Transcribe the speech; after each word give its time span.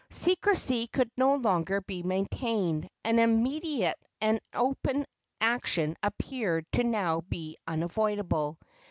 Secrecy 0.09 0.87
could 0.87 1.11
no 1.15 1.35
longer 1.35 1.79
be 1.79 2.01
maintained, 2.01 2.89
and 3.03 3.19
immediate 3.19 3.99
and 4.19 4.39
open 4.51 5.05
action 5.39 5.95
appeared 6.01 6.65
to 6.71 6.81
be 6.81 6.89
now 6.89 7.21
unavoidable. 7.71 8.57